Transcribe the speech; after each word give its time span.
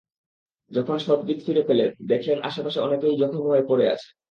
যখন 0.71 0.97
সংবিৎ 0.99 1.37
ফিরে 1.45 1.63
পেলেন, 1.63 1.89
দেখলেন 2.07 2.37
আশপাশে 2.41 2.79
অনেকেই 2.79 3.15
জখম 3.17 3.43
হয়ে 3.47 3.67
পড়ে 3.67 3.85
আছে। 3.89 4.07